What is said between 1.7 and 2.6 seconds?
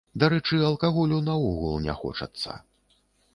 не хочацца.